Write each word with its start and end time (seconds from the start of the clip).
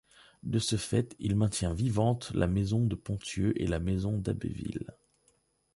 De 0.41 0.57
ce 0.57 0.77
fait, 0.77 1.15
il 1.19 1.35
maintint 1.35 1.75
vivantes 1.75 2.31
la 2.33 2.47
maison 2.47 2.83
de 2.87 2.95
Ponthieu 2.95 3.53
et 3.61 3.67
la 3.67 3.77
maison 3.79 4.17
d'Abbeville. 4.17 4.87